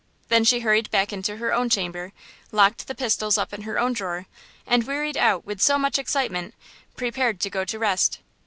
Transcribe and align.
Then 0.29 0.43
she 0.43 0.61
hurried 0.61 0.89
back 0.89 1.13
into 1.13 1.37
her 1.37 1.53
own 1.53 1.69
chamber, 1.69 2.11
locked 2.51 2.87
the 2.87 2.95
pistols 2.95 3.37
up 3.37 3.53
in 3.53 3.61
her 3.61 3.77
own 3.77 3.93
drawer, 3.93 4.25
and, 4.65 4.83
wearied 4.87 5.15
out 5.15 5.45
with 5.45 5.61
so 5.61 5.77
much 5.77 5.99
excitement, 5.99 6.55
prepared 6.95 7.39
to 7.41 7.51
go 7.51 7.63
to 7.65 7.77
rest. 7.77 8.17